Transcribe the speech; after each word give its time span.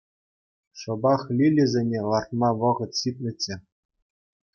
Шӑпах 0.79 1.21
лилисене 1.37 1.99
лартма 2.11 2.49
вӑхӑт 2.59 2.91
ҫитнӗччӗ. 3.01 3.55